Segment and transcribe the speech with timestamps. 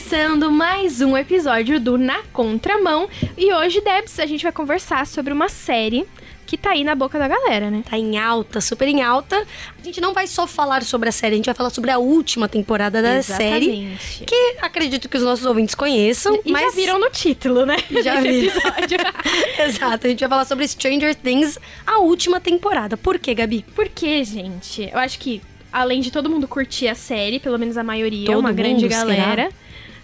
[0.00, 3.06] começando mais um episódio do Na Contramão.
[3.36, 6.06] E hoje, Debs, a gente vai conversar sobre uma série
[6.46, 7.84] que tá aí na boca da galera, né?
[7.88, 9.36] Tá em alta, super em alta.
[9.78, 11.98] A gente não vai só falar sobre a série, a gente vai falar sobre a
[11.98, 13.66] última temporada da série.
[13.66, 14.24] Exatamente.
[14.24, 17.76] Que acredito que os nossos ouvintes conheçam, E mas já viram no título, né?
[18.02, 18.48] Já viram.
[18.48, 18.98] episódio.
[19.62, 22.96] Exato, a gente vai falar sobre Stranger Things, a última temporada.
[22.96, 23.66] Por quê, Gabi?
[23.76, 24.88] Por quê, gente?
[24.90, 28.40] Eu acho que, além de todo mundo curtir a série, pelo menos a maioria, Todo
[28.40, 29.50] uma grande mundo, será?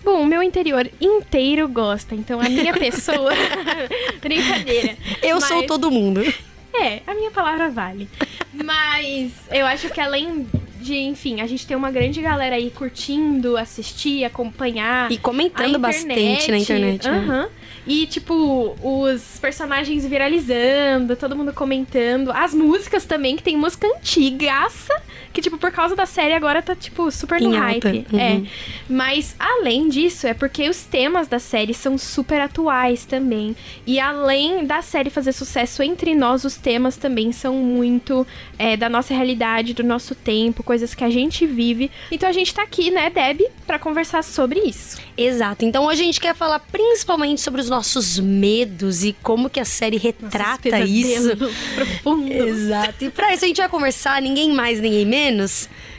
[0.07, 3.33] Bom, o meu interior inteiro gosta, então a minha pessoa.
[4.23, 4.97] Brincadeira.
[5.21, 6.23] Eu sou Mas- todo mundo.
[6.73, 8.09] É, a minha palavra vale.
[8.53, 10.47] Mas eu acho que além
[10.81, 15.11] de, enfim, a gente tem uma grande galera aí curtindo, assistir, acompanhar.
[15.11, 17.09] E comentando a bastante na internet.
[17.09, 17.17] né?
[17.19, 17.49] Aham.
[17.87, 22.31] E, tipo, os personagens viralizando, todo mundo comentando.
[22.33, 24.93] As músicas também, que tem música antigaça,
[25.37, 28.07] que, tipo, por causa da série agora tá, tipo, super no Em hype.
[28.11, 28.19] Uhum.
[28.19, 28.43] É.
[28.89, 33.55] Mas, além disso, é porque os temas da série são super atuais também.
[33.87, 38.27] E além da série fazer sucesso entre nós, os temas também são muito
[38.59, 41.91] é, da nossa realidade, do nosso tempo, coisas que a gente vive.
[42.11, 44.99] Então a gente tá aqui, né, Deb, pra conversar sobre isso.
[45.19, 45.67] Exato.
[45.67, 49.67] Então hoje a gente quer falar principalmente sobre os nossos medos e como que a
[49.67, 51.37] série retrata isso.
[51.77, 52.31] profundos.
[52.31, 53.05] Exato.
[53.05, 55.26] E pra isso a gente vai conversar, ninguém mais, ninguém menos,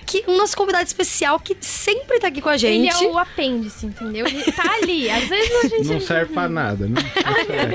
[0.06, 2.96] que o nosso convidado especial que sempre tá aqui com a gente.
[2.96, 4.26] Ele é o apêndice, entendeu?
[4.26, 5.10] Ele tá ali.
[5.10, 5.88] Às vezes a gente.
[5.90, 6.96] Não serve pra nada, né?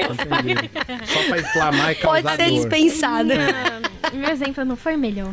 [0.09, 0.71] Não serve, entendi.
[1.13, 2.55] Só pra inflamar e Pode causar ser dor.
[2.61, 3.31] dispensado.
[3.33, 5.31] Ah, meu exemplo não foi melhor.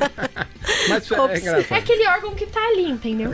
[0.90, 1.36] Mas é Ops.
[1.36, 1.78] É engraçado.
[1.78, 3.34] aquele órgão que tá ali, entendeu?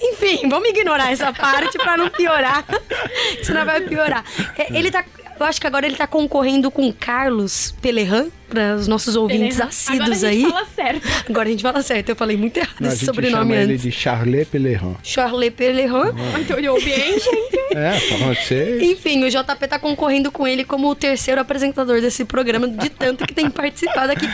[0.00, 2.64] Enfim, vamos ignorar essa parte pra não piorar.
[3.42, 4.24] Senão vai piorar.
[4.58, 5.04] É, Ele tá.
[5.38, 9.64] Eu acho que agora ele tá concorrendo com Carlos Pelerran, para os nossos ouvintes Beleza?
[9.64, 10.40] assíduos Agora a aí.
[10.40, 11.08] gente fala certo.
[11.28, 13.56] Agora a gente fala certo, eu falei muito errado Não, a esse gente sobrenome chama
[13.56, 13.82] ele antes.
[13.82, 14.94] de Charles Peleron.
[15.02, 16.12] Charles Pelerran.
[16.40, 17.56] Então olhou bem, gente.
[17.76, 18.78] É, pra você.
[18.80, 23.26] Enfim, o JP tá concorrendo com ele como o terceiro apresentador desse programa, de tanto
[23.26, 24.26] que tem participado aqui.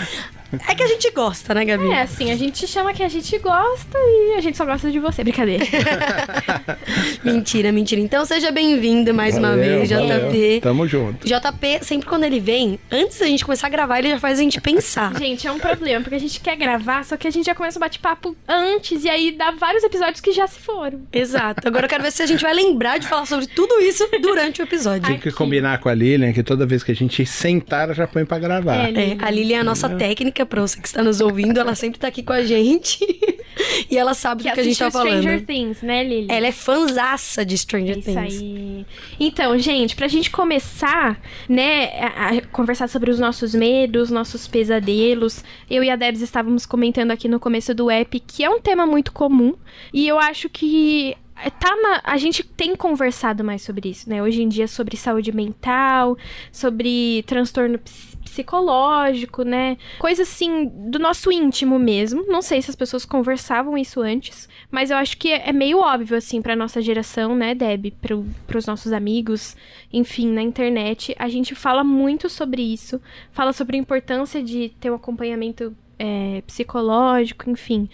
[0.69, 1.91] É que a gente gosta, né, Gabi?
[1.91, 4.99] É assim, a gente chama que a gente gosta e a gente só gosta de
[4.99, 5.23] você.
[5.23, 5.65] Brincadeira.
[7.25, 8.01] Mentira, mentira.
[8.01, 10.31] Então seja bem-vindo mais uma Valeu, vez, valeu.
[10.31, 10.61] JP.
[10.63, 11.27] Tamo junto.
[11.27, 14.43] JP, sempre quando ele vem, antes da gente começar a gravar, ele já faz a
[14.43, 15.13] gente pensar.
[15.23, 17.79] Gente, é um problema, porque a gente quer gravar, só que a gente já começa
[17.79, 21.03] o bate-papo antes, e aí dá vários episódios que já se foram.
[21.13, 21.67] Exato.
[21.67, 24.61] Agora eu quero ver se a gente vai lembrar de falar sobre tudo isso durante
[24.61, 25.03] o episódio.
[25.07, 25.37] Tem que Aqui.
[25.37, 28.39] combinar com a Lilian que toda vez que a gente sentar, ela já põe pra
[28.39, 28.75] gravar.
[28.75, 31.75] É, É, a Lili é a nossa técnica, pra você que está nos ouvindo, ela
[31.75, 32.98] sempre tá aqui com a gente.
[33.91, 35.47] e ela sabe Que do que a gente tá assistiu Stranger falando.
[35.47, 36.26] Things, né, Lili?
[36.30, 38.41] Ela é fanzaça de Stranger Isso Things.
[38.41, 38.86] aí.
[39.20, 45.44] Então, gente, pra gente começar, né, a, a conversar sobre os nossos medos, nossos pesadelos,
[45.70, 48.86] eu e a Debs estávamos comentando aqui no começo do app que é um tema
[48.86, 49.54] muito comum
[49.92, 51.16] e eu acho que
[51.59, 54.22] tá na, a gente tem conversado mais sobre isso, né?
[54.22, 56.16] Hoje em dia sobre saúde mental,
[56.53, 59.76] sobre transtorno ps- psicológico, né?
[59.98, 62.25] Coisa assim do nosso íntimo mesmo.
[62.26, 65.78] Não sei se as pessoas conversavam isso antes, mas eu acho que é é meio
[65.78, 69.54] óbvio assim pra nossa geração, né, Deb, pro, pros nossos amigos,
[69.92, 73.00] enfim, na internet, a gente fala muito sobre isso,
[73.32, 77.88] fala sobre a importância de ter um acompanhamento é, psicológico, enfim.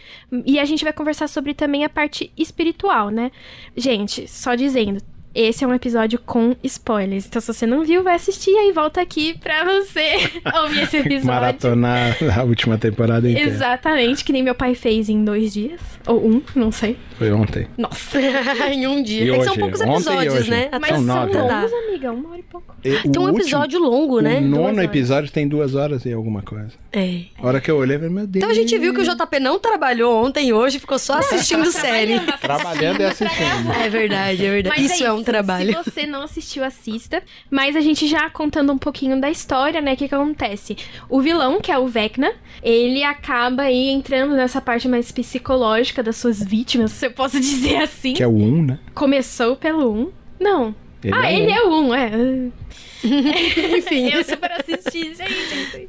[0.47, 3.33] E a gente vai conversar sobre também a parte espiritual, né?
[3.77, 5.03] Gente, só dizendo,
[5.35, 7.27] esse é um episódio com spoilers.
[7.27, 10.31] Então, se você não viu, vai assistir e aí volta aqui pra você
[10.63, 11.27] ouvir esse episódio.
[11.27, 13.49] Maratonar a última temporada inteira.
[13.51, 15.81] Exatamente, que nem meu pai fez em dois dias.
[16.07, 16.97] Ou um, não sei.
[17.19, 17.67] Foi ontem.
[17.77, 18.19] Nossa.
[18.73, 19.25] em um dia.
[19.25, 19.61] E é que são hoje?
[19.61, 20.51] poucos episódios, hoje?
[20.51, 20.69] né?
[20.73, 21.33] Mas São são nove.
[21.33, 21.43] dá.
[21.43, 22.13] longos, amiga.
[22.13, 22.75] Uma hora e pouco.
[22.85, 24.39] E o Tem um último- episódio longo, né?
[24.39, 26.71] O nono episódio tem duas horas e alguma coisa.
[26.93, 27.23] É.
[27.43, 28.37] A hora que eu olhei, eu falei, meu Deus.
[28.45, 31.71] Então a gente viu que o JP não trabalhou ontem e hoje, ficou só assistindo
[31.73, 32.19] série.
[32.41, 33.73] Trabalhando e assistindo.
[33.85, 34.81] É verdade, é verdade.
[34.81, 35.69] Mas isso é, um trabalho.
[35.69, 37.23] Se você não assistiu, assista.
[37.51, 39.95] Mas a gente já contando um pouquinho da história, né?
[39.95, 40.77] O que, que acontece?
[41.09, 42.33] O vilão, que é o Vecna,
[42.63, 47.77] ele acaba aí entrando nessa parte mais psicológica das suas vítimas, se eu posso dizer
[47.77, 48.15] assim.
[48.15, 48.79] Que é o 1, né?
[48.95, 50.13] Começou pelo 1.
[50.41, 50.75] Não.
[51.03, 51.55] Ele ah, é ele um.
[51.55, 52.11] é o 1, é.
[53.79, 54.11] Enfim.
[54.11, 55.89] Eu super assisti, gente.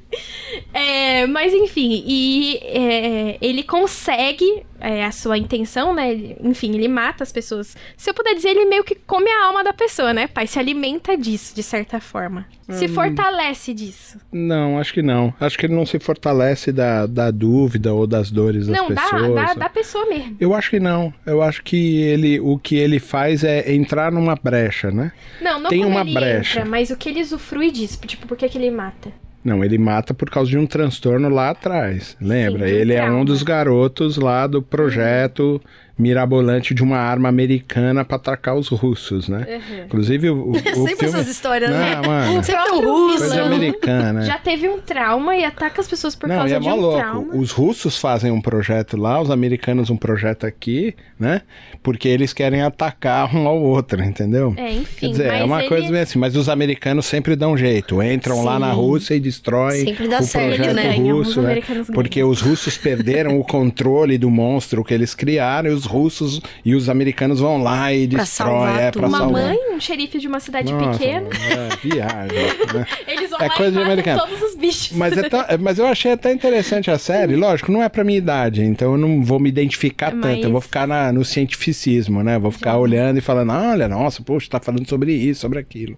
[0.73, 6.11] É, mas enfim, e é, ele consegue é, a sua intenção, né?
[6.11, 7.75] Ele- Enfim, ele mata as pessoas.
[7.97, 10.47] Se eu puder dizer, ele meio que come a alma da pessoa, né, pai?
[10.47, 12.45] Se alimenta disso, de certa forma.
[12.69, 12.89] Se Hum.
[12.89, 14.17] fortalece disso.
[14.31, 15.33] Não, acho que não.
[15.39, 19.35] Acho que ele não se fortalece da, da dúvida ou das dores das Não, pessoas.
[19.35, 20.37] dá da pessoa mesmo.
[20.39, 21.13] Eu acho que não.
[21.25, 25.11] Eu acho que ele, o que ele faz é entrar numa brecha, né?
[25.41, 26.59] Não, não Tem como uma ele brecha.
[26.59, 27.99] entra, mas o que ele usufrui disso.
[28.05, 29.11] Tipo, por que, que ele mata?
[29.43, 32.17] Não, ele mata por causa de um transtorno lá atrás.
[32.19, 32.67] Lembra?
[32.67, 35.61] Sim, ele é um dos garotos lá do projeto
[35.99, 39.45] mirabolante de uma arma americana para atacar os russos, né?
[39.49, 39.83] Uhum.
[39.85, 41.05] Inclusive o, o, o Sempre filme...
[41.05, 41.95] essas histórias, né?
[41.95, 43.39] Não, mano, tem um próprio russo.
[43.39, 44.21] americana.
[44.23, 46.75] Já teve um trauma e ataca as pessoas por Não, causa e é de um
[46.75, 46.97] louco.
[46.97, 47.35] trauma.
[47.35, 51.41] Os russos fazem um projeto lá, os americanos um projeto aqui, né?
[51.83, 54.53] Porque eles querem atacar um ao outro, entendeu?
[54.57, 55.07] É, enfim.
[55.07, 58.01] Quer dizer, é uma ele- coisa meio assim, mas os americanos sempre dão jeito.
[58.01, 58.59] Entram lá Sim.
[58.61, 60.95] na Rússia e destroem Sempre dá o certo, projeto né?
[61.11, 61.41] Russo.
[61.41, 61.61] né?
[61.93, 66.73] Porque os russos perderam o controle do monstro que eles criaram, e os russos e
[66.75, 69.43] os americanos vão lá e Pra salvar É, pra Uma salvar.
[69.43, 71.27] mãe, um xerife de uma cidade Nossa, pequena.
[71.27, 72.37] É, viagem.
[72.73, 72.85] né?
[73.07, 74.21] Eles vão É lá coisa e de americano.
[74.21, 74.91] todos os bichos.
[74.95, 77.35] Mas, é tão- mas eu achei até interessante a série.
[77.35, 80.45] Lógico, não é pra minha idade, então eu não vou me identificar Mas- tanto.
[80.47, 82.37] Eu vou ficar na- no cientificismo, né?
[82.39, 85.97] Vou ficar olhando e falando, olha, nossa, poxa, tá falando sobre isso, sobre aquilo.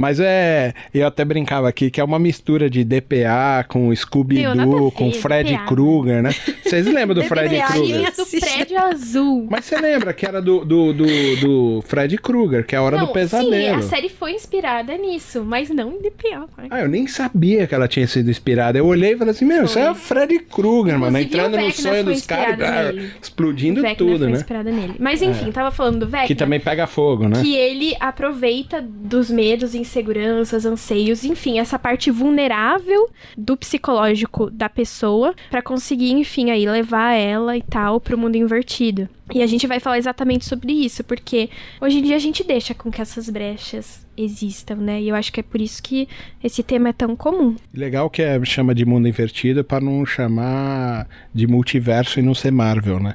[0.00, 0.72] Mas é.
[0.94, 5.50] Eu até brincava aqui que é uma mistura de DPA com Scooby-Doo, com Fred.
[5.66, 6.30] Krueger, né?
[6.64, 8.10] Vocês lembram do Fred Krueger?
[8.16, 9.46] do prédio azul.
[9.50, 12.96] Mas você lembra que era do, do, do, do Fred Krueger, que é a hora
[12.96, 13.52] não, do pesadelo.
[13.52, 16.48] Sim, a série foi inspirada nisso, mas não em DPA.
[16.56, 16.68] pai.
[16.70, 18.78] Ah, eu nem sabia que ela tinha sido inspirada.
[18.78, 21.18] Eu olhei e falei assim, meu, isso é o Freddy Krueger, mano.
[21.18, 24.38] Entrando no sonho dos caras, explodindo Vecna tudo, foi né?
[24.38, 24.94] inspirada nele.
[24.98, 26.26] Mas enfim, tava falando do Vecna.
[26.26, 27.42] Que também pega fogo, né?
[27.42, 35.34] que ele aproveita dos medos, inseguranças, anseios, enfim, essa parte vulnerável do psicológico da pessoa
[35.50, 39.08] pra conseguir, enfim, aí levar ela e tal pro mundo invertido.
[39.32, 41.50] E a gente vai falar exatamente sobre isso, porque
[41.80, 45.00] hoje em dia a gente deixa com que essas brechas existam, né?
[45.00, 46.08] E eu acho que é por isso que
[46.42, 47.56] esse tema é tão comum.
[47.72, 52.50] Legal que é, chama de mundo invertido pra não chamar de multiverso e não ser
[52.50, 53.14] Marvel, né?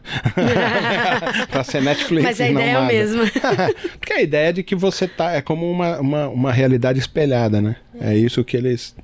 [1.51, 3.23] pra ser Netflix Mas a não ideia é a mesma.
[3.99, 5.33] Porque a ideia é de que você tá.
[5.33, 7.75] É como uma, uma, uma realidade espelhada, né?
[7.99, 8.95] É isso que eles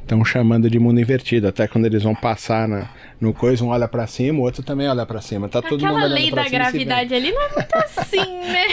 [0.00, 1.48] estão chamando de mundo invertido.
[1.48, 2.88] Até quando eles vão passar na,
[3.20, 5.48] no coisa, um olha pra cima, o outro também olha pra cima.
[5.48, 8.66] Tá todo mundo Aquela olhando lei da cima gravidade ali não é muito assim, né?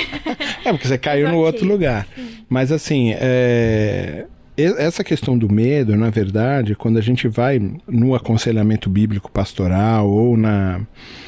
[0.66, 2.08] É, porque você caiu Mas no ok, outro lugar.
[2.50, 8.90] Mas assim, é, essa questão do medo, na verdade, quando a gente vai no aconselhamento
[8.90, 10.82] bíblico pastoral ou na,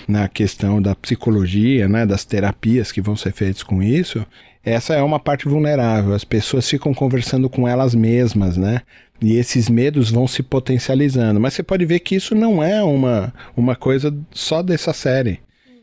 [0.08, 4.26] na questão da psicologia, né, das terapias que vão ser feitas com isso,
[4.66, 6.14] essa é uma parte vulnerável.
[6.14, 8.82] As pessoas ficam conversando com elas mesmas, né?
[9.22, 11.40] E esses medos vão se potencializando.
[11.40, 15.40] Mas você pode ver que isso não é uma, uma coisa só dessa série.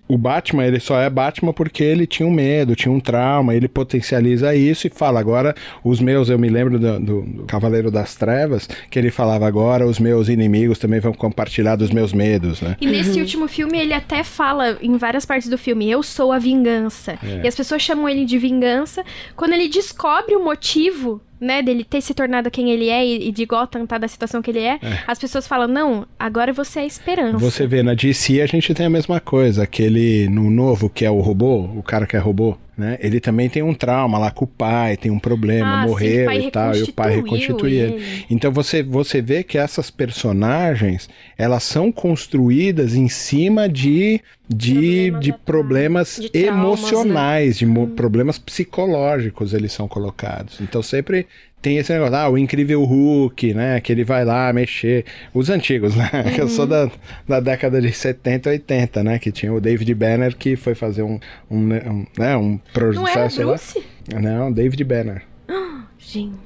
[0.08, 3.66] O Batman, ele só é Batman porque ele tinha um medo, tinha um trauma, ele
[3.68, 8.14] potencializa isso e fala, agora os meus, eu me lembro do, do- do Cavaleiro das
[8.14, 12.76] Trevas, que ele falava, agora os meus inimigos também vão compartilhar dos meus medos, né?
[12.80, 16.38] E nesse último filme ele até fala em várias partes do filme, eu sou a
[16.38, 17.18] vingança.
[17.24, 17.40] É.
[17.44, 19.02] E as pessoas chamam ele de vingança.
[19.34, 23.32] Quando ele descobre o motivo, né, dele ter se tornado quem ele é e e
[23.32, 26.82] de Gotham tá da situação que ele é, as pessoas falam, não, agora você é
[26.82, 27.38] a esperança.
[27.38, 31.10] Você vê, na DC a gente tem a mesma coisa, aquele no novo que é
[31.10, 32.98] o robô, o cara que é robô, né?
[33.00, 36.26] Ele também tem um trauma lá com o pai, tem um problema, Ah, sim, morreu
[36.26, 37.94] pai e tal, e o pai reconstitui ele.
[37.94, 38.26] ele.
[38.28, 41.08] Então você, você vê que essas personagens,
[41.38, 44.74] elas são construídas em cima de, de,
[45.10, 46.88] Problemas de problemas De traumas, né?
[46.88, 50.60] emocionais, de mo- problemas psicológicos eles são colocados.
[50.60, 51.26] Então sempre
[51.62, 53.80] tem esse negócio, ah, o incrível Hulk, né?
[53.80, 55.04] Que ele vai lá mexer.
[55.32, 56.10] Os antigos, né?
[56.34, 56.90] Que eu sou da,
[57.26, 59.18] da década de 70, 80, né?
[59.18, 63.06] Que tinha o David Banner que foi fazer um, um, né, um, né, um Não
[63.06, 63.46] era processo lá.
[63.54, 63.82] Bruce?
[64.20, 65.22] Não, David Banner.
[65.98, 66.36] Gente.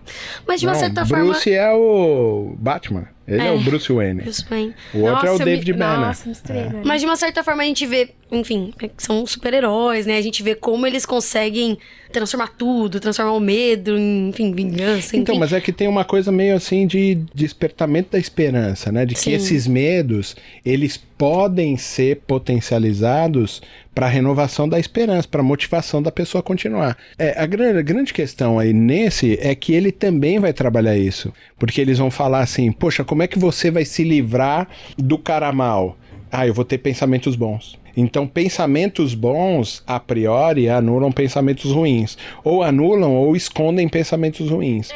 [0.46, 3.08] Mas de uma Não, certa Bruce é o Batman.
[3.26, 3.52] Ele é, É.
[3.52, 4.20] o Bruce Wayne.
[4.20, 4.24] forma.
[4.24, 4.74] Bruce Wayne.
[4.94, 5.78] O outro Nossa, é o David me...
[5.78, 6.06] Banner.
[6.06, 6.82] Nossa, misturei, velho.
[6.84, 10.18] Mas de uma certa forma a gente vê, enfim, é são super-heróis, né?
[10.18, 11.78] A gente vê como eles conseguem
[12.12, 15.18] transformar tudo, transformar o medo em, enfim, vingança, enfim.
[15.18, 19.04] Então, mas é que tem uma coisa meio assim de despertamento da esperança, né?
[19.04, 19.32] De que Sim.
[19.32, 23.62] esses medos, eles podem ser potencializados
[23.94, 26.96] para renovação da esperança, para motivação da pessoa continuar.
[27.18, 31.32] É, a, grande, a grande questão aí nesse é que ele também vai trabalhar isso,
[31.58, 35.50] porque eles vão falar assim: "Poxa, como é que você vai se livrar do cara
[35.52, 35.96] mal?"
[36.30, 37.78] Ah, eu vou ter pensamentos bons.
[37.96, 42.18] Então, pensamentos bons, a priori, anulam pensamentos ruins.
[42.44, 44.90] Ou anulam ou escondem pensamentos ruins.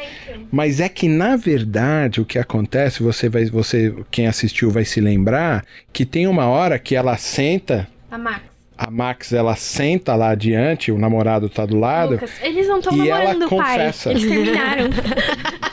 [0.51, 5.01] Mas é que, na verdade, o que acontece, você vai, você, quem assistiu vai se
[5.01, 8.41] lembrar, que tem uma hora que ela senta, A Max.
[8.77, 12.13] a Max, ela senta lá adiante, o namorado tá do lado.
[12.13, 13.77] Lucas, eles não estão e ela namorando, pai.
[13.77, 14.11] confessa.
[14.11, 14.89] Eles terminaram.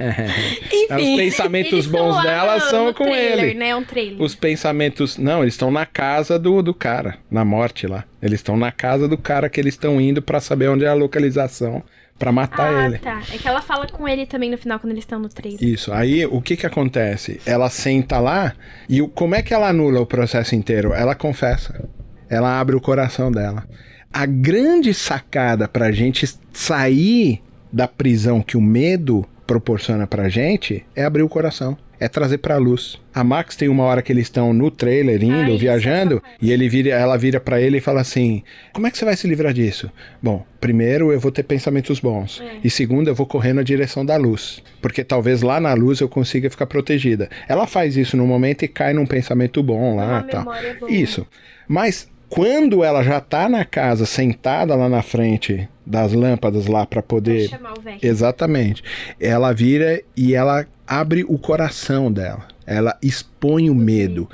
[0.90, 3.58] Os pensamentos bons dela são com trailer, ele.
[3.58, 3.68] né?
[3.68, 4.20] É um trailer.
[4.20, 5.18] Os pensamentos.
[5.18, 8.04] Não, eles estão na casa do, do cara, na morte lá.
[8.22, 10.94] Eles estão na casa do cara que eles estão indo pra saber onde é a
[10.94, 11.82] localização
[12.18, 12.98] pra matar ah, ele.
[12.98, 13.22] tá.
[13.32, 15.62] É que ela fala com ele também no final, quando eles estão no trailer.
[15.62, 15.90] Isso.
[15.90, 17.40] Aí o que que acontece?
[17.46, 18.52] Ela senta lá
[18.88, 20.92] e o, como é que ela anula o processo inteiro?
[20.92, 21.88] Ela confessa.
[22.28, 23.66] ela abre o coração dela.
[24.12, 27.42] A grande sacada pra gente sair
[27.72, 32.56] da prisão que o medo proporciona pra gente é abrir o coração é trazer pra
[32.56, 32.98] luz.
[33.12, 36.66] A Max tem uma hora que eles estão no trailer indo, Ai, viajando, e ele
[36.66, 38.42] vira, ela vira para ele e fala assim:
[38.72, 39.90] "Como é que você vai se livrar disso?"
[40.22, 42.58] Bom, primeiro eu vou ter pensamentos bons, é.
[42.64, 46.08] e segundo eu vou correr na direção da luz, porque talvez lá na luz eu
[46.08, 47.28] consiga ficar protegida.
[47.46, 50.46] Ela faz isso no momento e cai num pensamento bom lá, tal.
[50.88, 51.26] Isso.
[51.68, 57.02] Mas quando ela já tá na casa, sentada lá na frente das lâmpadas lá para
[57.02, 57.48] poder.
[57.48, 57.98] chamar o velho.
[58.00, 58.82] Exatamente.
[59.18, 62.46] Ela vira e ela abre o coração dela.
[62.64, 64.28] Ela expõe o medo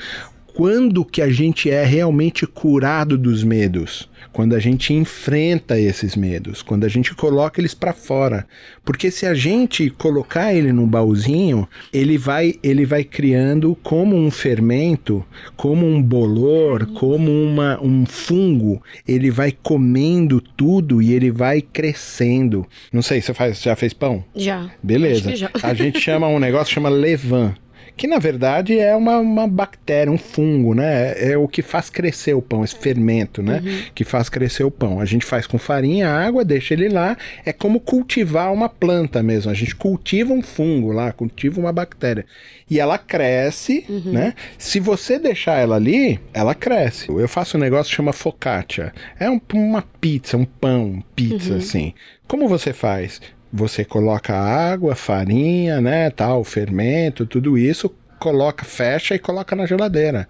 [0.57, 4.09] quando que a gente é realmente curado dos medos?
[4.33, 8.47] Quando a gente enfrenta esses medos, quando a gente coloca eles para fora.
[8.83, 14.31] Porque se a gente colocar ele num baúzinho, ele vai ele vai criando como um
[14.31, 15.23] fermento,
[15.57, 22.67] como um bolor, como uma, um fungo, ele vai comendo tudo e ele vai crescendo.
[22.91, 24.25] Não sei, você faz, já fez pão?
[24.35, 24.71] Já.
[24.83, 25.37] Beleza.
[25.37, 25.51] Já.
[25.63, 27.55] A gente chama um negócio chama levain
[27.97, 31.15] que na verdade é uma, uma bactéria, um fungo, né?
[31.17, 33.63] É o que faz crescer o pão, esse fermento, né?
[33.65, 33.83] Uhum.
[33.95, 35.01] Que faz crescer o pão.
[35.01, 37.17] A gente faz com farinha, água, deixa ele lá.
[37.45, 39.51] É como cultivar uma planta mesmo.
[39.51, 42.27] A gente cultiva um fungo lá, cultiva uma bactéria.
[42.69, 44.13] E ela cresce, uhum.
[44.13, 44.35] né?
[44.59, 47.09] Se você deixar ela ali, ela cresce.
[47.09, 48.93] Eu faço um negócio que chama focaccia.
[49.19, 51.59] É um, uma pizza, um pão, pizza, uhum.
[51.59, 51.95] assim.
[52.27, 53.21] Como você faz?
[53.53, 60.29] Você coloca água, farinha, né, tal, fermento, tudo isso, coloca, fecha e coloca na geladeira.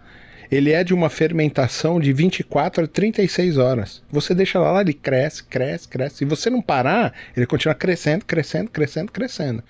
[0.50, 4.02] Ele é de uma fermentação de 24 a 36 horas.
[4.11, 6.16] Você deixa lá, ele cresce, cresce, cresce.
[6.18, 9.62] Se você não parar, ele continua crescendo, crescendo, crescendo, crescendo.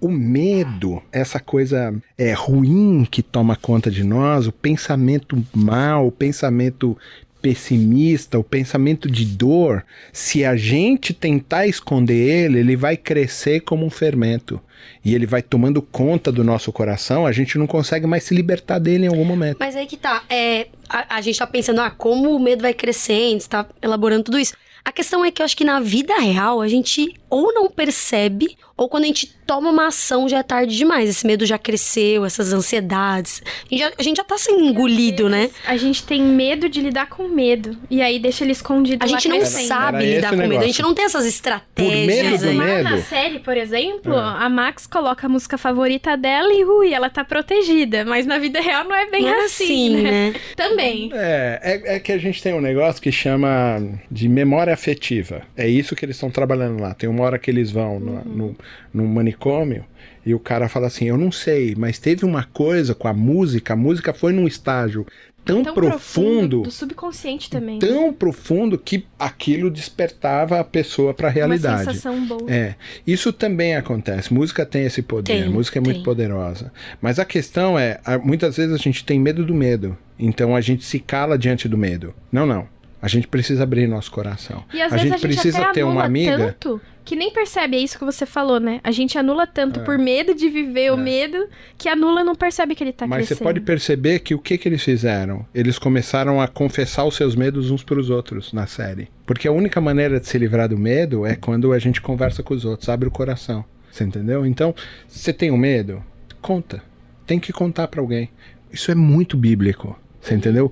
[0.00, 6.12] O medo, essa coisa é ruim que toma conta de nós, o pensamento mal, o
[6.12, 6.96] pensamento
[7.40, 13.84] pessimista, o pensamento de dor, se a gente tentar esconder ele, ele vai crescer como
[13.84, 14.60] um fermento.
[15.04, 18.78] E ele vai tomando conta do nosso coração, a gente não consegue mais se libertar
[18.78, 19.58] dele em algum momento.
[19.60, 20.22] Mas aí que tá.
[20.28, 24.38] É, a, a gente tá pensando, ah, como o medo vai crescendo, está elaborando tudo
[24.38, 24.54] isso.
[24.84, 28.58] A questão é que eu acho que na vida real a gente ou não percebe,
[28.76, 31.10] ou quando a gente toma uma ação já é tarde demais.
[31.10, 33.42] Esse medo já cresceu, essas ansiedades.
[33.44, 35.50] A gente já, a gente já tá sendo engolido, né?
[35.66, 37.76] A gente tem medo de lidar com medo.
[37.90, 39.04] E aí deixa ele escondido.
[39.04, 39.66] A gente não crescendo.
[39.66, 40.62] sabe era lidar com medo.
[40.62, 41.94] A gente não tem essas estratégias.
[41.94, 42.84] Por medo do medo.
[42.84, 44.18] na série, por exemplo, é.
[44.18, 48.04] a Max coloca a música favorita dela e ui, ela tá protegida.
[48.04, 50.30] Mas na vida real não é bem não é assim, assim, né?
[50.30, 50.34] né?
[50.56, 51.10] Também.
[51.12, 55.42] É, é, é que a gente tem um negócio que chama de memória afetiva.
[55.56, 56.94] É isso que eles estão trabalhando lá.
[56.94, 58.56] Tem uma hora que eles vão no, no,
[58.92, 59.84] no manicômio
[60.24, 63.72] e o cara fala assim: Eu não sei, mas teve uma coisa com a música,
[63.72, 65.06] a música foi num estágio
[65.44, 67.78] tão, tão profundo, profundo, do subconsciente também.
[67.78, 68.14] Tão né?
[68.18, 71.82] profundo que aquilo despertava a pessoa para a realidade.
[71.82, 72.50] Uma sensação boa.
[72.50, 72.74] É.
[73.06, 74.32] Isso também acontece.
[74.32, 75.42] Música tem esse poder.
[75.42, 75.92] Tem, música é tem.
[75.92, 76.72] muito poderosa.
[77.00, 79.96] Mas a questão é, muitas vezes a gente tem medo do medo.
[80.18, 82.14] Então a gente se cala diante do medo.
[82.30, 82.68] Não, não.
[83.02, 84.64] A gente precisa abrir nosso coração.
[84.72, 86.80] E às a vezes gente, a gente precisa ter uma amiga tanto
[87.10, 88.80] que nem percebe, é isso que você falou, né?
[88.84, 89.82] A gente anula tanto é.
[89.82, 90.92] por medo de viver é.
[90.92, 93.30] o medo que anula não percebe que ele tá Mas crescendo.
[93.30, 95.44] Mas você pode perceber que o que que eles fizeram?
[95.52, 99.08] Eles começaram a confessar os seus medos uns para os outros na série.
[99.26, 102.54] Porque a única maneira de se livrar do medo é quando a gente conversa com
[102.54, 103.64] os outros, abre o coração.
[103.90, 104.46] Você entendeu?
[104.46, 104.72] Então,
[105.08, 106.04] você tem um medo?
[106.40, 106.82] Conta.
[107.26, 108.30] Tem que contar para alguém.
[108.72, 109.98] Isso é muito bíblico.
[110.20, 110.70] Você entendeu?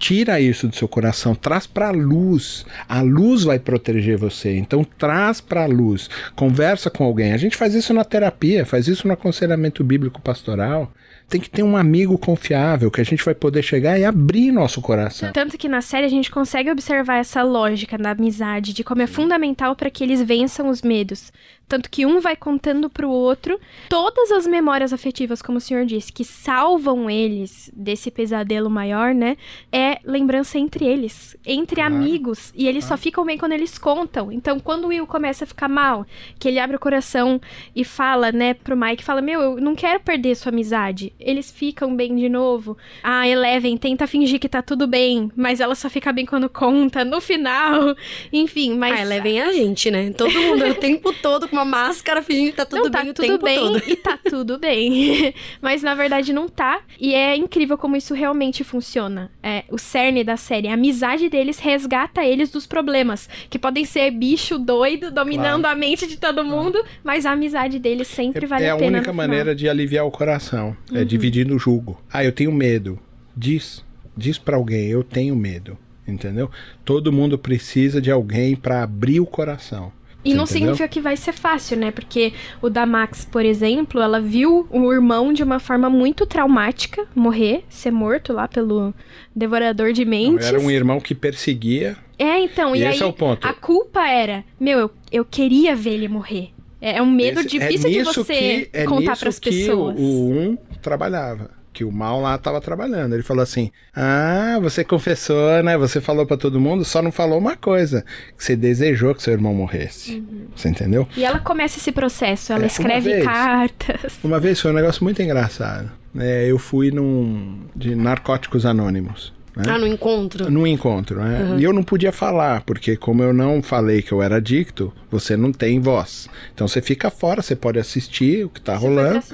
[0.00, 2.64] Tira isso do seu coração, traz para a luz.
[2.88, 4.56] A luz vai proteger você.
[4.56, 6.08] Então traz para a luz.
[6.34, 7.32] Conversa com alguém.
[7.32, 10.90] A gente faz isso na terapia, faz isso no aconselhamento bíblico pastoral
[11.30, 14.82] tem que ter um amigo confiável que a gente vai poder chegar e abrir nosso
[14.82, 15.30] coração.
[15.32, 19.06] Tanto que na série a gente consegue observar essa lógica da amizade, de como é
[19.06, 21.32] fundamental para que eles vençam os medos.
[21.70, 23.58] Tanto que um vai contando pro outro
[23.88, 29.36] todas as memórias afetivas, como o senhor disse, que salvam eles desse pesadelo maior, né?
[29.72, 31.94] É lembrança entre eles, entre claro.
[31.94, 32.52] amigos.
[32.54, 34.30] E eles só ficam bem quando eles contam.
[34.30, 36.04] Então, quando o Will começa a ficar mal,
[36.38, 37.40] que ele abre o coração
[37.74, 40.90] e fala, né, pro Mike, fala: Meu, eu não quero perder sua amizade
[41.30, 42.76] eles ficam bem de novo.
[43.02, 47.04] A Eleven tenta fingir que tá tudo bem, mas ela só fica bem quando conta
[47.04, 47.94] no final.
[48.32, 48.98] Enfim, mas.
[48.98, 50.12] A Eleven é a gente, né?
[50.12, 53.12] Todo mundo o tempo todo com uma máscara fingindo que tá tudo não, tá bem
[53.12, 53.82] tudo o tempo bem, todo.
[53.86, 55.34] E tá tudo bem.
[55.60, 56.80] mas na verdade não tá.
[56.98, 59.30] E é incrível como isso realmente funciona.
[59.42, 64.10] É, o cerne da série, a amizade deles resgata eles dos problemas, que podem ser
[64.10, 65.76] bicho doido dominando claro.
[65.76, 66.88] a mente de todo mundo, claro.
[67.02, 68.84] mas a amizade deles sempre é, vale é a pena.
[68.84, 70.76] É a única maneira de aliviar o coração.
[70.92, 71.04] É uhum.
[71.04, 72.00] dividindo o jugo.
[72.12, 72.98] Ah, eu tenho medo.
[73.36, 73.84] Diz.
[74.16, 75.78] Diz para alguém, eu tenho medo.
[76.06, 76.50] entendeu?
[76.84, 79.92] Todo mundo precisa de alguém para abrir o coração.
[80.24, 80.46] E não entendeu?
[80.46, 81.90] significa que vai ser fácil, né?
[81.90, 87.06] Porque o da Max, por exemplo, ela viu o irmão de uma forma muito traumática
[87.14, 88.94] morrer, ser morto lá pelo
[89.34, 90.46] devorador de mentes.
[90.46, 91.96] Não, era um irmão que perseguia.
[92.18, 93.46] É, então, e, e esse aí é o ponto.
[93.46, 96.50] a culpa era, meu, eu, eu queria ver ele morrer.
[96.80, 99.38] É, é um medo esse, é difícil é de você que, é contar para as
[99.38, 99.98] pessoas.
[99.98, 103.14] O, o um trabalhava que o mal lá estava trabalhando.
[103.14, 105.76] Ele falou assim: Ah, você confessou, né?
[105.78, 108.04] Você falou para todo mundo, só não falou uma coisa:
[108.36, 110.14] que você desejou que seu irmão morresse.
[110.14, 110.46] Uhum.
[110.54, 111.08] Você entendeu?
[111.16, 114.18] E ela começa esse processo, ela é, escreve vez, cartas.
[114.22, 115.90] Uma vez foi um negócio muito engraçado.
[116.18, 117.60] É, eu fui num.
[117.74, 119.32] de Narcóticos Anônimos.
[119.56, 119.64] Né?
[119.66, 120.50] Ah, no encontro?
[120.50, 121.42] No encontro, né?
[121.42, 121.58] Uhum.
[121.58, 125.36] E eu não podia falar, porque como eu não falei que eu era adicto, você
[125.36, 126.28] não tem voz.
[126.54, 129.24] Então você fica fora, você pode assistir o que tá você rolando.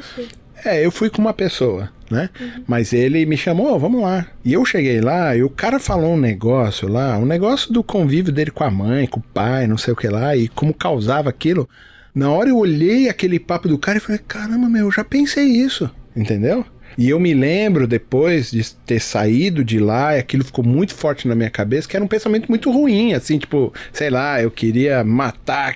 [0.65, 2.31] É, eu fui com uma pessoa, né?
[2.41, 2.65] Uhum.
[2.67, 4.27] Mas ele me chamou, vamos lá.
[4.45, 8.33] E eu cheguei lá e o cara falou um negócio lá, um negócio do convívio
[8.33, 11.29] dele com a mãe, com o pai, não sei o que lá, e como causava
[11.29, 11.69] aquilo.
[12.15, 15.45] Na hora eu olhei aquele papo do cara e falei, caramba, meu, eu já pensei
[15.45, 16.65] isso, entendeu?
[16.97, 21.29] E eu me lembro depois de ter saído de lá, e aquilo ficou muito forte
[21.29, 25.05] na minha cabeça, que era um pensamento muito ruim, assim, tipo, sei lá, eu queria
[25.05, 25.75] matar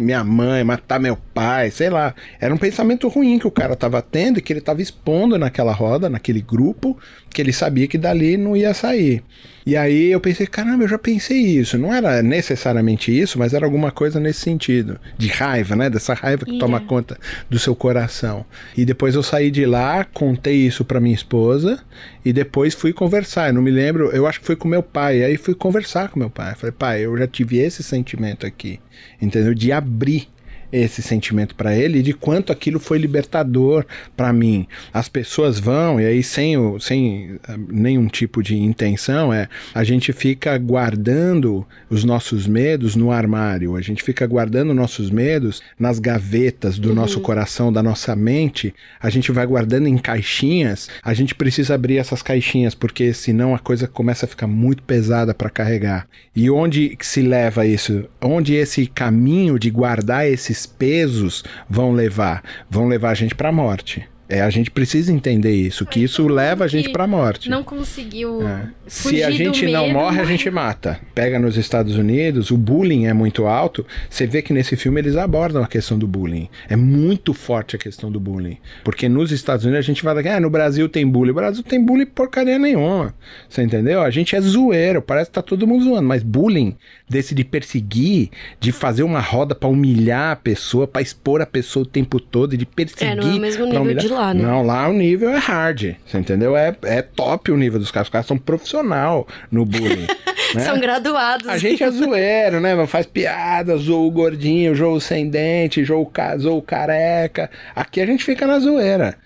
[0.00, 2.14] minha mãe, matar meu pai, sei lá.
[2.40, 5.72] Era um pensamento ruim que o cara tava tendo e que ele tava expondo naquela
[5.72, 6.98] roda, naquele grupo,
[7.30, 9.22] que ele sabia que dali não ia sair.
[9.64, 11.78] E aí eu pensei, caramba, eu já pensei isso.
[11.78, 14.98] Não era necessariamente isso, mas era alguma coisa nesse sentido.
[15.16, 15.88] De raiva, né?
[15.88, 16.66] Dessa raiva que yeah.
[16.66, 17.16] toma conta
[17.48, 18.44] do seu coração.
[18.76, 21.78] E depois eu saí de lá, contei isso para minha esposa
[22.24, 23.48] e depois fui conversar.
[23.48, 25.22] Eu não me lembro, eu acho que foi com meu pai.
[25.22, 26.54] Aí fui conversar com meu pai.
[26.56, 28.80] Falei, pai, eu já tive esse sentimento aqui,
[29.20, 29.54] entendeu?
[29.54, 30.28] De abrir
[30.72, 33.84] esse sentimento para ele e de quanto aquilo foi libertador
[34.16, 34.66] para mim.
[34.92, 39.84] As pessoas vão, e aí sem, o, sem eh, nenhum tipo de intenção, é a
[39.84, 45.98] gente fica guardando os nossos medos no armário, a gente fica guardando nossos medos nas
[45.98, 46.94] gavetas do uhum.
[46.94, 51.98] nosso coração, da nossa mente, a gente vai guardando em caixinhas, a gente precisa abrir
[51.98, 56.06] essas caixinhas, porque senão a coisa começa a ficar muito pesada para carregar.
[56.34, 58.04] E onde se leva isso?
[58.20, 62.42] Onde esse caminho de guardar esses pesos vão levar?
[62.68, 64.08] Vão levar a gente para a morte.
[64.32, 67.50] É, a gente precisa entender isso, que isso leva a gente para a morte.
[67.50, 68.40] Não conseguiu.
[68.48, 68.68] É.
[68.86, 70.98] Se a gente não morre, a gente mata.
[71.14, 73.84] Pega nos Estados Unidos, o bullying é muito alto.
[74.08, 76.48] Você vê que nesse filme eles abordam a questão do bullying.
[76.66, 78.56] É muito forte a questão do bullying.
[78.82, 81.32] Porque nos Estados Unidos a gente fala que ah, no Brasil tem bullying.
[81.32, 83.14] No Brasil tem bullying porcaria nenhuma.
[83.50, 84.00] Você entendeu?
[84.00, 86.08] A gente é zoeiro, parece que tá todo mundo zoando.
[86.08, 86.74] Mas bullying,
[87.12, 91.82] desse de perseguir, de fazer uma roda para humilhar a pessoa, para expor a pessoa
[91.82, 93.12] o tempo todo, de perseguir.
[93.12, 94.42] É, não é o mesmo nível de lá lá, né?
[94.42, 96.56] Não, lá o nível é hard, você entendeu?
[96.56, 98.06] É, é top o nível dos caras.
[98.06, 100.06] Os caras são profissional no bullying.
[100.54, 100.64] né?
[100.64, 101.48] São graduados.
[101.48, 102.86] A gente é zoeiro, né?
[102.86, 107.50] Faz piada, zoa o gordinho, zoa o sem dente, zoa o, zoa o careca.
[107.74, 109.16] Aqui a gente fica na zoeira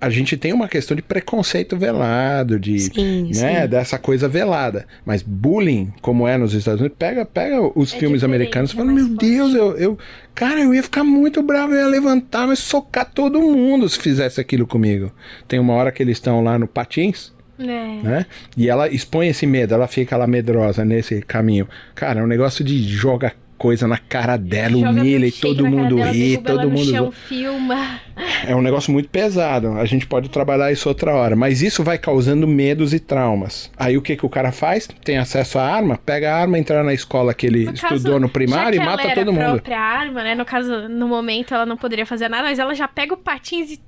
[0.00, 3.68] a gente tem uma questão de preconceito velado, de sim, né, sim.
[3.68, 4.86] dessa coisa velada.
[5.04, 8.90] Mas bullying, como é nos Estados Unidos, pega, pega os é filmes americanos e fala,
[8.90, 9.26] é meu forte.
[9.26, 9.98] Deus, eu, eu.
[10.34, 14.38] Cara, eu ia ficar muito bravo, eu ia levantar, mas socar todo mundo se fizesse
[14.38, 15.10] aquilo comigo.
[15.48, 17.34] Tem uma hora que eles estão lá no patins.
[17.58, 17.64] É.
[18.02, 18.26] Né?
[18.54, 21.66] E ela expõe esse medo, ela fica lá medrosa nesse caminho.
[21.94, 26.38] Cara, é um negócio de joga coisa na cara dela, humilha e todo mundo ri,
[26.38, 26.90] todo mundo.
[26.90, 28.00] Chão, filma.
[28.46, 29.72] É um negócio muito pesado.
[29.72, 33.70] A gente pode trabalhar isso outra hora, mas isso vai causando medos e traumas.
[33.76, 34.88] Aí o que que o cara faz?
[35.04, 38.20] Tem acesso à arma, pega a arma, entra na escola que ele no estudou caso,
[38.20, 39.42] no primário e mata todo mundo.
[39.42, 40.34] A própria arma, né?
[40.34, 43.72] No caso, no momento ela não poderia fazer nada, mas ela já pega o patins
[43.72, 43.80] e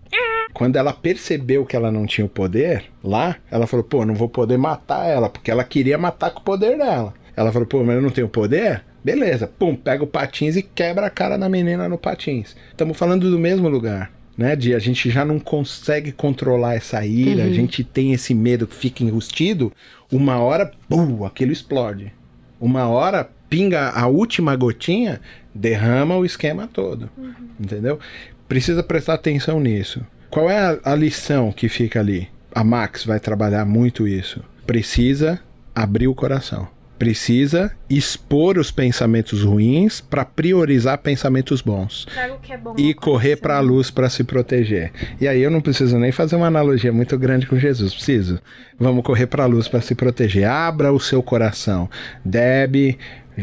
[0.53, 4.29] quando ela percebeu que ela não tinha o poder lá, ela falou: "Pô, não vou
[4.29, 7.13] poder matar ela", porque ela queria matar com o poder dela.
[7.37, 11.07] Ela falou: "Pô, mas eu não tenho poder?" Beleza, pum, pega o patins e quebra
[11.07, 12.55] a cara da menina no patins.
[12.69, 14.13] Estamos falando do mesmo lugar.
[14.37, 17.49] Né, de a gente já não consegue controlar essa ira, uhum.
[17.49, 19.73] a gente tem esse medo que fica enrustido,
[20.13, 22.13] uma hora, pum, aquilo explode.
[22.61, 25.21] Uma hora, pinga a última gotinha,
[25.53, 27.11] derrama o esquema todo.
[27.17, 27.33] Uhum.
[27.59, 27.99] Entendeu?
[28.47, 30.07] Precisa prestar atenção nisso.
[30.31, 32.29] Qual é a, a lição que fica ali?
[32.55, 34.41] A Max vai trabalhar muito isso.
[34.67, 35.41] Precisa
[35.75, 42.07] abrir o coração precisa expor os pensamentos ruins para priorizar pensamentos bons
[42.53, 44.93] é bom e correr para a luz para se proteger.
[45.21, 48.41] E aí eu não preciso nem fazer uma analogia muito grande com Jesus, preciso.
[48.79, 50.49] Vamos correr para a luz para se proteger.
[50.49, 51.89] Abra o seu coração.
[52.25, 52.99] Deb,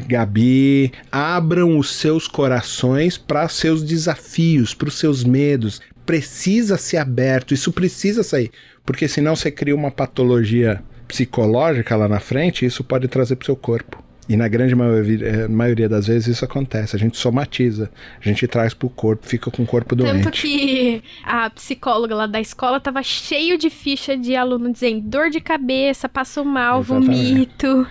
[0.08, 5.82] Gabi, abram os seus corações para seus desafios, para os seus medos.
[6.06, 8.52] Precisa ser aberto, isso precisa sair,
[8.86, 13.46] porque senão você cria uma patologia psicológica lá na frente, isso pode trazer para o
[13.46, 14.05] seu corpo.
[14.28, 16.96] E na grande maioria, maioria, das vezes isso acontece.
[16.96, 20.24] A gente somatiza, a gente traz pro corpo, fica com o corpo doente.
[20.24, 25.30] Tanto que a psicóloga lá da escola tava cheio de ficha de aluno dizendo dor
[25.30, 27.34] de cabeça, passo mal, Exatamente.
[27.34, 27.88] vomito.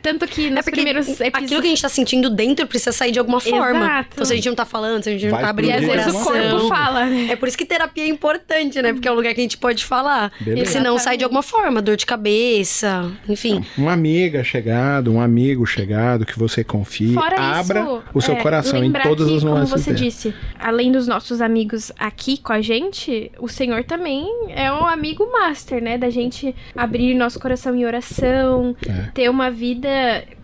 [0.00, 1.34] Tanto que nos é primeiros episódios...
[1.34, 3.84] Aquilo que a gente tá sentindo dentro precisa sair de alguma forma.
[3.84, 4.08] Exato.
[4.12, 6.20] Então se a gente não tá falando, se a gente não tá abrindo o coração...
[6.20, 7.28] o corpo fala, né?
[7.30, 8.92] É por isso que terapia é importante, né?
[8.92, 10.30] Porque é um lugar que a gente pode falar.
[10.40, 10.70] Beleza.
[10.70, 13.64] Senão sai de alguma forma, dor de cabeça, enfim.
[13.76, 17.14] Uma amiga chegada, um amigo amigo chegado, que você confie.
[17.14, 19.70] Fora abra isso, o seu é, coração em todas que, as nuances.
[19.70, 24.70] Como você disse, além dos nossos amigos aqui com a gente, o Senhor também é
[24.70, 25.98] um amigo master, né?
[25.98, 29.10] Da gente abrir nosso coração em oração, é.
[29.12, 29.88] ter uma vida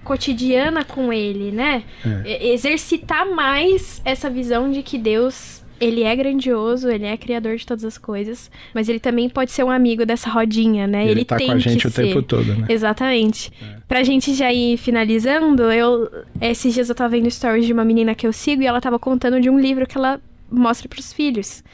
[0.02, 1.84] cotidiana com Ele, né?
[2.24, 2.48] É.
[2.52, 7.84] Exercitar mais essa visão de que Deus ele é grandioso, ele é criador de todas
[7.84, 11.02] as coisas, mas ele também pode ser um amigo dessa rodinha, né?
[11.04, 12.04] Ele, ele tá com a gente o ser.
[12.04, 12.66] tempo todo, né?
[12.68, 13.50] Exatamente.
[13.62, 13.78] É.
[13.88, 18.14] Pra gente já ir finalizando, eu esses dias eu tava vendo stories de uma menina
[18.14, 21.12] que eu sigo e ela tava contando de um livro que ela mostra para os
[21.12, 21.64] filhos.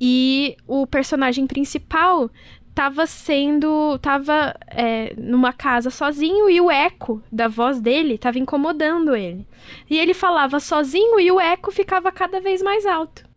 [0.00, 2.30] E o personagem principal
[2.78, 3.98] tava sendo.
[3.98, 9.44] tava é, numa casa sozinho e o eco da voz dele tava incomodando ele.
[9.90, 13.27] E ele falava sozinho e o eco ficava cada vez mais alto.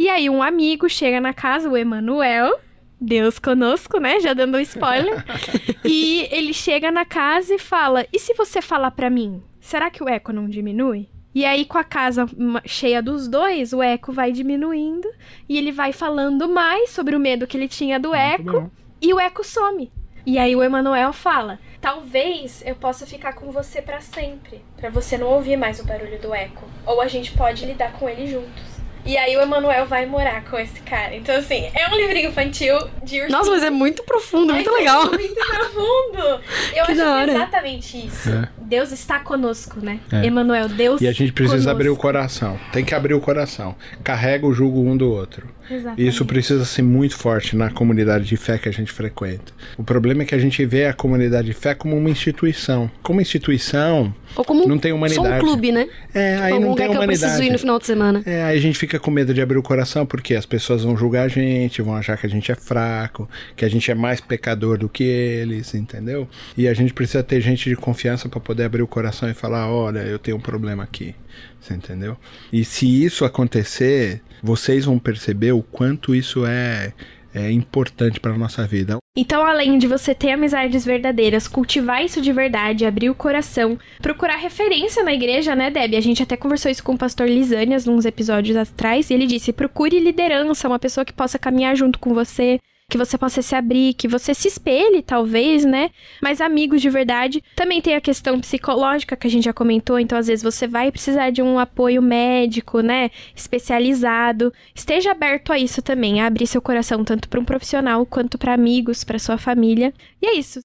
[0.00, 2.58] E aí um amigo chega na casa, o Emanuel,
[2.98, 4.18] Deus conosco, né?
[4.18, 5.22] Já dando um spoiler.
[5.84, 10.02] e ele chega na casa e fala: "E se você falar para mim, será que
[10.02, 12.24] o eco não diminui?" E aí, com a casa
[12.64, 15.06] cheia dos dois, o eco vai diminuindo
[15.46, 19.20] e ele vai falando mais sobre o medo que ele tinha do eco e o
[19.20, 19.92] eco some.
[20.24, 25.18] E aí o Emanuel fala: "Talvez eu possa ficar com você para sempre, para você
[25.18, 28.69] não ouvir mais o barulho do eco, ou a gente pode lidar com ele juntos."
[29.04, 31.14] E aí o Emanuel vai morar com esse cara.
[31.16, 33.30] Então, assim, é um livrinho infantil de ursinho.
[33.30, 35.06] Nossa, mas é muito profundo, muito legal.
[35.06, 36.40] É muito profundo.
[36.74, 38.30] Eu que acho que é exatamente isso.
[38.30, 38.48] É.
[38.60, 39.98] Deus está conosco, né?
[40.12, 40.26] É.
[40.26, 41.70] Emanuel, Deus E a gente precisa conosco.
[41.70, 42.58] abrir o coração.
[42.72, 43.74] Tem que abrir o coração.
[44.04, 45.48] Carrega o jugo um do outro.
[45.68, 46.06] Exatamente.
[46.06, 49.52] Isso precisa ser muito forte na comunidade de fé que a gente frequenta.
[49.78, 52.90] O problema é que a gente vê a comunidade de fé como uma instituição.
[53.02, 55.28] Como instituição, Ou como não tem humanidade.
[55.28, 55.88] Só um clube, né?
[56.12, 56.90] É, aí não tem humanidade.
[56.90, 58.22] Que eu preciso ir no final de semana.
[58.26, 60.96] É, aí a gente fica com medo de abrir o coração porque as pessoas vão
[60.96, 64.20] julgar a gente, vão achar que a gente é fraco, que a gente é mais
[64.20, 66.28] pecador do que eles, entendeu?
[66.56, 69.70] E a gente precisa ter gente de confiança para poder abrir o coração e falar:
[69.70, 71.14] olha, eu tenho um problema aqui.
[71.60, 72.16] Você entendeu?
[72.52, 76.92] E se isso acontecer, vocês vão perceber o quanto isso é
[77.34, 78.98] é importante para nossa vida.
[79.16, 84.36] Então, além de você ter amizades verdadeiras, cultivar isso de verdade, abrir o coração, procurar
[84.36, 85.96] referência na igreja, né, Deb?
[85.96, 89.52] A gente até conversou isso com o pastor Lisânias nos episódios atrás, e ele disse:
[89.52, 93.94] procure liderança, uma pessoa que possa caminhar junto com você, que você possa se abrir,
[93.94, 95.90] que você se espelhe, talvez, né?
[96.20, 97.42] Mas amigos de verdade.
[97.54, 100.90] Também tem a questão psicológica que a gente já comentou, então às vezes você vai
[100.90, 103.10] precisar de um apoio médico, né?
[103.34, 104.52] Especializado.
[104.74, 108.52] Esteja aberto a isso também, a abrir seu coração tanto para um profissional quanto para
[108.52, 109.94] amigos, para sua família.
[110.20, 110.60] E é isso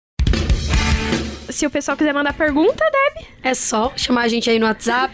[1.55, 3.25] se o pessoal quiser mandar pergunta, Deb?
[3.41, 5.13] É só chamar a gente aí no WhatsApp.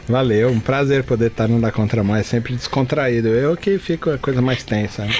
[0.10, 3.28] Valeu, um prazer poder estar no Da Contramão, é sempre descontraído.
[3.28, 5.06] Eu que fico a coisa mais tensa.
[5.06, 5.12] Né?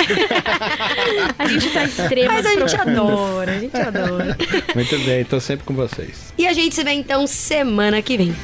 [1.38, 2.32] a gente tá extremo.
[2.32, 4.38] Mas a gente adora, a gente adora.
[4.74, 6.34] Muito bem, tô sempre com vocês.
[6.40, 8.36] E a gente se vê então semana que vem.